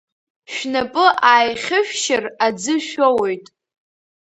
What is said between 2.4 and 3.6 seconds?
аӡы шәоуоит!